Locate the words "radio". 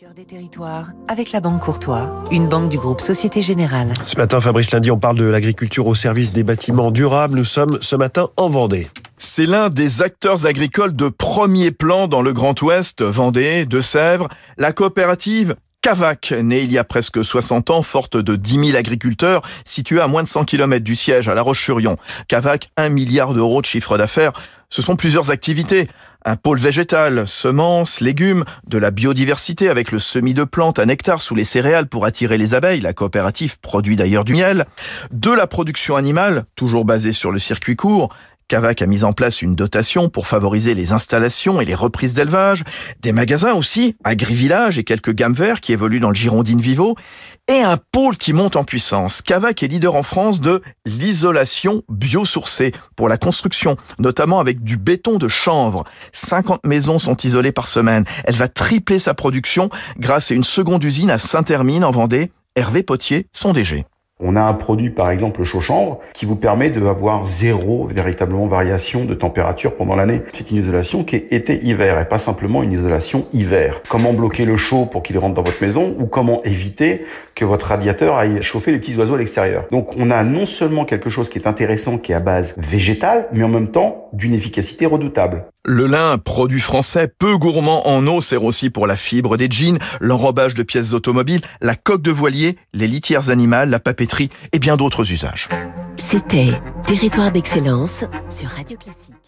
98.48-98.78